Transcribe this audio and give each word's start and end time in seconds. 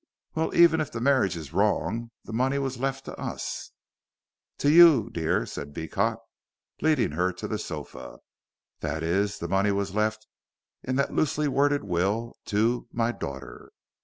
"Well, 0.33 0.55
even 0.55 0.81
if 0.81 0.91
the 0.91 0.99
marriage 0.99 1.37
is 1.37 1.53
wrong, 1.53 2.09
the 2.25 2.33
money 2.33 2.57
was 2.57 2.79
left 2.79 3.05
to 3.05 3.15
us." 3.19 3.69
"To 4.57 4.71
you, 4.71 5.11
dear," 5.11 5.45
said 5.45 5.73
Beecot, 5.75 6.17
leading 6.81 7.11
her 7.11 7.31
to 7.33 7.47
the 7.47 7.59
sofa, 7.59 8.17
"that 8.79 9.03
is, 9.03 9.37
the 9.37 9.47
money 9.47 9.69
was 9.71 9.93
left 9.93 10.25
in 10.81 10.95
that 10.95 11.13
loosely 11.13 11.47
worded 11.47 11.83
will 11.83 12.33
to 12.45 12.87
'my 12.91 13.11
daughter.' 13.11 13.71